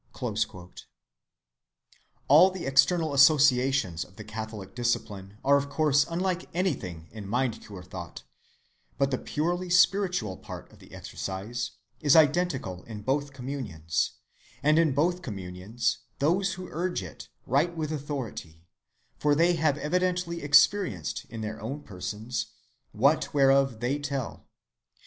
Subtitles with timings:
[0.19, 0.71] (62)
[2.27, 7.85] All the external associations of the Catholic discipline are of course unlike anything in mind‐cure
[7.85, 8.23] thought,
[8.97, 14.13] but the purely spiritual part of the exercise is identical in both communions,
[14.63, 18.65] and in both communions those who urge it write with authority,
[19.19, 22.47] for they have evidently experienced in their own persons
[22.91, 24.47] that whereof they tell.